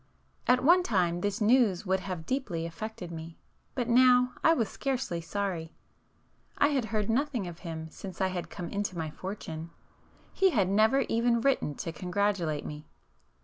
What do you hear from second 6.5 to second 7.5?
I had heard nothing